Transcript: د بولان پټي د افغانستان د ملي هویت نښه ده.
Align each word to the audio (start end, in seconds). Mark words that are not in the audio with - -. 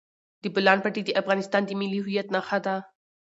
د 0.41 0.43
بولان 0.53 0.77
پټي 0.83 1.01
د 1.05 1.09
افغانستان 1.21 1.61
د 1.65 1.71
ملي 1.79 1.99
هویت 2.03 2.27
نښه 2.33 2.57
ده. 2.65 2.75